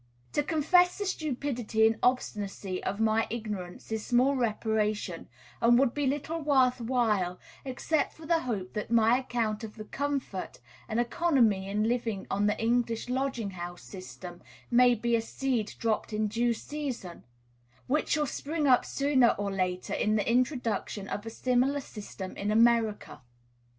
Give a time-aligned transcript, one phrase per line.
[0.33, 5.29] To confess the stupidity and obstinacy of my ignorance is small reparation,
[5.61, 9.83] and would be little worth while, except for the hope that my account of the
[9.83, 14.41] comfort and economy in living on the English lodging house system
[14.71, 17.23] may be a seed dropped in due season,
[17.85, 22.49] which shall spring up sooner or later in the introduction of a similar system in
[22.49, 23.21] America.